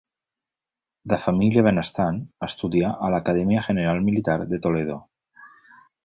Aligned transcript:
De 1.11 1.17
família 1.25 1.63
benestant, 1.67 2.17
estudià 2.47 2.89
a 3.07 3.11
l'Acadèmia 3.15 3.63
General 3.67 4.01
Militar 4.09 4.39
de 4.55 4.59
Toledo. 4.65 4.97